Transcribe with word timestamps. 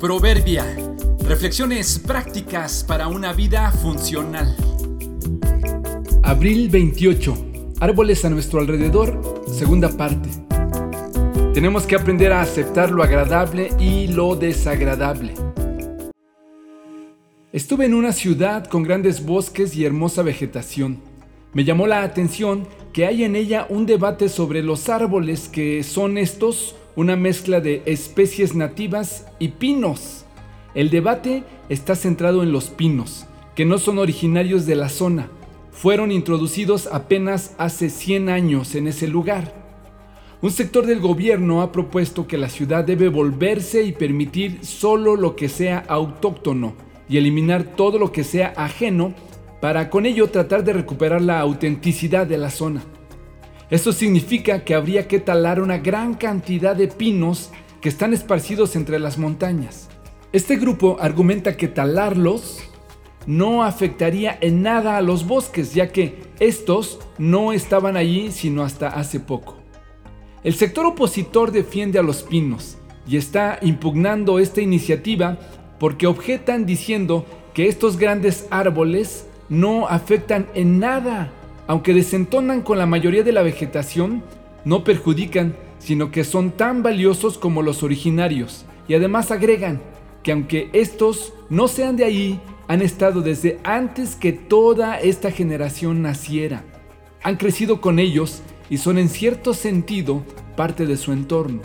Proverbia. 0.00 0.64
Reflexiones 1.28 1.98
prácticas 1.98 2.82
para 2.82 3.08
una 3.08 3.34
vida 3.34 3.70
funcional. 3.70 4.56
Abril 6.22 6.70
28. 6.70 7.36
Árboles 7.80 8.24
a 8.24 8.30
nuestro 8.30 8.60
alrededor. 8.60 9.44
Segunda 9.46 9.90
parte. 9.90 10.30
Tenemos 11.52 11.86
que 11.86 11.96
aprender 11.96 12.32
a 12.32 12.40
aceptar 12.40 12.90
lo 12.90 13.02
agradable 13.02 13.72
y 13.78 14.06
lo 14.06 14.36
desagradable. 14.36 15.34
Estuve 17.52 17.84
en 17.84 17.92
una 17.92 18.12
ciudad 18.12 18.64
con 18.68 18.82
grandes 18.82 19.26
bosques 19.26 19.76
y 19.76 19.84
hermosa 19.84 20.22
vegetación. 20.22 21.02
Me 21.52 21.64
llamó 21.64 21.86
la 21.86 22.04
atención 22.04 22.66
que 22.94 23.04
hay 23.04 23.24
en 23.24 23.36
ella 23.36 23.66
un 23.68 23.84
debate 23.84 24.30
sobre 24.30 24.62
los 24.62 24.88
árboles 24.88 25.50
que 25.50 25.82
son 25.82 26.16
estos 26.16 26.74
una 27.00 27.16
mezcla 27.16 27.62
de 27.62 27.82
especies 27.86 28.54
nativas 28.54 29.26
y 29.38 29.48
pinos. 29.48 30.26
El 30.74 30.90
debate 30.90 31.44
está 31.70 31.96
centrado 31.96 32.42
en 32.42 32.52
los 32.52 32.68
pinos, 32.68 33.26
que 33.54 33.64
no 33.64 33.78
son 33.78 33.98
originarios 33.98 34.66
de 34.66 34.74
la 34.74 34.90
zona. 34.90 35.30
Fueron 35.72 36.12
introducidos 36.12 36.90
apenas 36.92 37.54
hace 37.56 37.88
100 37.88 38.28
años 38.28 38.74
en 38.74 38.86
ese 38.86 39.08
lugar. 39.08 39.54
Un 40.42 40.50
sector 40.50 40.84
del 40.84 41.00
gobierno 41.00 41.62
ha 41.62 41.72
propuesto 41.72 42.26
que 42.26 42.36
la 42.36 42.50
ciudad 42.50 42.84
debe 42.84 43.08
volverse 43.08 43.82
y 43.82 43.92
permitir 43.92 44.58
solo 44.62 45.16
lo 45.16 45.36
que 45.36 45.48
sea 45.48 45.78
autóctono 45.88 46.74
y 47.08 47.16
eliminar 47.16 47.64
todo 47.64 47.98
lo 47.98 48.12
que 48.12 48.24
sea 48.24 48.52
ajeno 48.58 49.14
para 49.62 49.88
con 49.88 50.04
ello 50.04 50.28
tratar 50.28 50.64
de 50.64 50.74
recuperar 50.74 51.22
la 51.22 51.40
autenticidad 51.40 52.26
de 52.26 52.36
la 52.36 52.50
zona. 52.50 52.82
Esto 53.70 53.92
significa 53.92 54.64
que 54.64 54.74
habría 54.74 55.06
que 55.06 55.20
talar 55.20 55.60
una 55.60 55.78
gran 55.78 56.14
cantidad 56.14 56.74
de 56.74 56.88
pinos 56.88 57.50
que 57.80 57.88
están 57.88 58.12
esparcidos 58.12 58.74
entre 58.74 58.98
las 58.98 59.16
montañas. 59.16 59.88
Este 60.32 60.56
grupo 60.56 60.96
argumenta 61.00 61.56
que 61.56 61.68
talarlos 61.68 62.58
no 63.26 63.62
afectaría 63.62 64.36
en 64.40 64.62
nada 64.62 64.96
a 64.96 65.02
los 65.02 65.24
bosques, 65.24 65.72
ya 65.72 65.92
que 65.92 66.18
estos 66.40 66.98
no 67.16 67.52
estaban 67.52 67.96
allí 67.96 68.32
sino 68.32 68.64
hasta 68.64 68.88
hace 68.88 69.20
poco. 69.20 69.56
El 70.42 70.54
sector 70.54 70.84
opositor 70.86 71.52
defiende 71.52 72.00
a 72.00 72.02
los 72.02 72.24
pinos 72.24 72.76
y 73.06 73.18
está 73.18 73.60
impugnando 73.62 74.40
esta 74.40 74.60
iniciativa 74.60 75.38
porque 75.78 76.08
objetan 76.08 76.66
diciendo 76.66 77.24
que 77.54 77.68
estos 77.68 77.98
grandes 77.98 78.48
árboles 78.50 79.26
no 79.48 79.86
afectan 79.86 80.48
en 80.54 80.80
nada 80.80 81.32
aunque 81.70 81.94
desentonan 81.94 82.62
con 82.62 82.78
la 82.78 82.86
mayoría 82.86 83.22
de 83.22 83.30
la 83.30 83.44
vegetación, 83.44 84.24
no 84.64 84.82
perjudican, 84.82 85.54
sino 85.78 86.10
que 86.10 86.24
son 86.24 86.50
tan 86.50 86.82
valiosos 86.82 87.38
como 87.38 87.62
los 87.62 87.84
originarios, 87.84 88.66
y 88.88 88.94
además 88.94 89.30
agregan 89.30 89.80
que 90.24 90.32
aunque 90.32 90.68
estos 90.72 91.32
no 91.48 91.68
sean 91.68 91.94
de 91.94 92.04
ahí, 92.04 92.40
han 92.66 92.82
estado 92.82 93.20
desde 93.20 93.60
antes 93.62 94.16
que 94.16 94.32
toda 94.32 94.98
esta 94.98 95.30
generación 95.30 96.02
naciera. 96.02 96.64
Han 97.22 97.36
crecido 97.36 97.80
con 97.80 98.00
ellos 98.00 98.42
y 98.68 98.78
son 98.78 98.98
en 98.98 99.08
cierto 99.08 99.54
sentido 99.54 100.24
parte 100.56 100.86
de 100.86 100.96
su 100.96 101.12
entorno. 101.12 101.62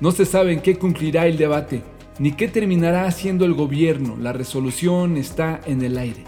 No 0.00 0.10
se 0.10 0.24
sabe 0.24 0.60
qué 0.62 0.80
cumplirá 0.80 1.28
el 1.28 1.36
debate, 1.36 1.84
ni 2.18 2.32
qué 2.32 2.48
terminará 2.48 3.06
haciendo 3.06 3.44
el 3.44 3.54
gobierno. 3.54 4.16
La 4.20 4.32
resolución 4.32 5.16
está 5.16 5.60
en 5.64 5.82
el 5.82 5.96
aire. 5.96 6.24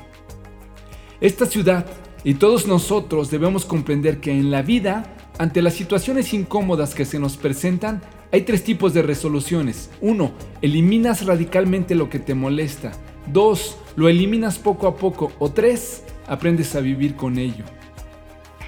Esta 1.20 1.44
ciudad 1.44 1.84
y 2.24 2.34
todos 2.34 2.66
nosotros 2.66 3.30
debemos 3.30 3.64
comprender 3.64 4.18
que 4.20 4.32
en 4.32 4.50
la 4.50 4.62
vida, 4.62 5.14
ante 5.38 5.62
las 5.62 5.74
situaciones 5.74 6.34
incómodas 6.34 6.94
que 6.94 7.04
se 7.04 7.18
nos 7.18 7.36
presentan, 7.36 8.02
hay 8.32 8.42
tres 8.42 8.64
tipos 8.64 8.92
de 8.92 9.02
resoluciones. 9.02 9.90
Uno, 10.00 10.32
eliminas 10.60 11.24
radicalmente 11.24 11.94
lo 11.94 12.10
que 12.10 12.18
te 12.18 12.34
molesta. 12.34 12.92
Dos, 13.32 13.78
lo 13.96 14.08
eliminas 14.08 14.58
poco 14.58 14.86
a 14.86 14.96
poco. 14.96 15.32
O 15.38 15.50
tres, 15.50 16.02
aprendes 16.26 16.74
a 16.74 16.80
vivir 16.80 17.14
con 17.14 17.38
ello. 17.38 17.64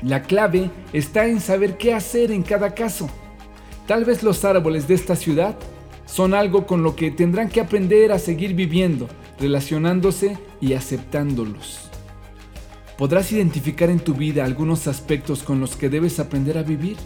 La 0.02 0.22
clave 0.22 0.70
está 0.92 1.26
en 1.26 1.40
saber 1.40 1.76
qué 1.76 1.92
hacer 1.92 2.30
en 2.30 2.42
cada 2.42 2.74
caso. 2.74 3.10
Tal 3.86 4.04
vez 4.04 4.22
los 4.22 4.44
árboles 4.44 4.86
de 4.86 4.94
esta 4.94 5.16
ciudad 5.16 5.56
son 6.06 6.34
algo 6.34 6.66
con 6.66 6.82
lo 6.82 6.94
que 6.96 7.10
tendrán 7.10 7.48
que 7.48 7.60
aprender 7.60 8.12
a 8.12 8.18
seguir 8.18 8.54
viviendo, 8.54 9.08
relacionándose 9.38 10.38
y 10.60 10.72
aceptándolos 10.72 11.89
podrás 13.00 13.32
identificar 13.32 13.88
en 13.88 14.00
tu 14.00 14.12
vida 14.12 14.44
algunos 14.44 14.86
aspectos 14.86 15.42
con 15.42 15.58
los 15.58 15.74
que 15.74 15.88
debes 15.88 16.20
aprender 16.20 16.58
a 16.58 16.62
vivir. 16.62 16.98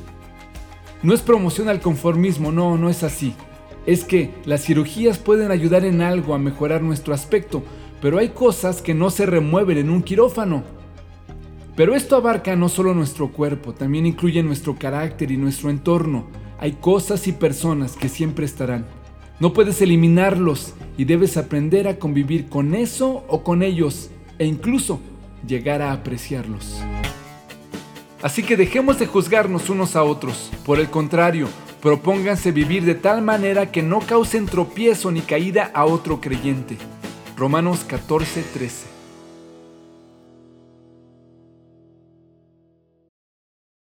No 1.04 1.14
es 1.14 1.20
promoción 1.20 1.68
al 1.68 1.80
conformismo, 1.80 2.50
no, 2.50 2.76
no 2.76 2.90
es 2.90 3.04
así. 3.04 3.32
Es 3.86 4.02
que 4.02 4.34
las 4.44 4.64
cirugías 4.64 5.18
pueden 5.18 5.52
ayudar 5.52 5.84
en 5.84 6.02
algo 6.02 6.34
a 6.34 6.38
mejorar 6.40 6.82
nuestro 6.82 7.14
aspecto, 7.14 7.62
pero 8.02 8.18
hay 8.18 8.30
cosas 8.30 8.82
que 8.82 8.92
no 8.92 9.08
se 9.08 9.24
remueven 9.24 9.78
en 9.78 9.88
un 9.88 10.02
quirófano. 10.02 10.64
Pero 11.76 11.94
esto 11.94 12.16
abarca 12.16 12.56
no 12.56 12.68
solo 12.68 12.92
nuestro 12.92 13.30
cuerpo, 13.30 13.72
también 13.72 14.04
incluye 14.04 14.42
nuestro 14.42 14.74
carácter 14.74 15.30
y 15.30 15.36
nuestro 15.36 15.70
entorno. 15.70 16.26
Hay 16.58 16.72
cosas 16.72 17.28
y 17.28 17.32
personas 17.32 17.94
que 17.94 18.08
siempre 18.08 18.46
estarán. 18.46 18.84
No 19.38 19.52
puedes 19.52 19.80
eliminarlos 19.80 20.74
y 20.98 21.04
debes 21.04 21.36
aprender 21.36 21.86
a 21.86 22.00
convivir 22.00 22.48
con 22.48 22.74
eso 22.74 23.22
o 23.28 23.44
con 23.44 23.62
ellos 23.62 24.10
e 24.40 24.46
incluso 24.46 24.98
llegar 25.46 25.82
a 25.82 25.92
apreciarlos. 25.92 26.80
Así 28.22 28.42
que 28.42 28.56
dejemos 28.56 28.98
de 28.98 29.06
juzgarnos 29.06 29.68
unos 29.68 29.96
a 29.96 30.02
otros. 30.02 30.50
Por 30.64 30.80
el 30.80 30.88
contrario, 30.88 31.48
propónganse 31.82 32.52
vivir 32.52 32.84
de 32.84 32.94
tal 32.94 33.20
manera 33.20 33.70
que 33.70 33.82
no 33.82 34.00
causen 34.00 34.46
tropiezo 34.46 35.10
ni 35.10 35.20
caída 35.20 35.70
a 35.74 35.84
otro 35.84 36.20
creyente. 36.20 36.78
Romanos 37.36 37.84
14:13 37.86 38.94